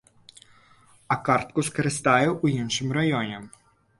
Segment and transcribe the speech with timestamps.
[1.15, 3.37] А картку скарыстае ў іншым раёне.